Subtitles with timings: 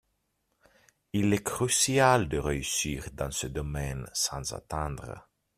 [1.13, 5.29] Il est crucial de réussir dans ce domaine sans attendre.